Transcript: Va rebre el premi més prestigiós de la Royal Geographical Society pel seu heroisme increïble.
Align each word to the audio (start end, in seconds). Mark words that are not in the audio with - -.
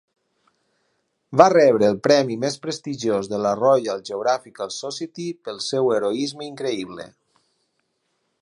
Va 1.41 1.45
rebre 1.53 1.89
el 1.93 1.99
premi 2.07 2.37
més 2.47 2.57
prestigiós 2.63 3.29
de 3.35 3.41
la 3.43 3.51
Royal 3.61 4.03
Geographical 4.09 4.75
Society 4.79 5.29
pel 5.49 5.63
seu 5.69 5.95
heroisme 5.99 6.49
increïble. 6.53 7.11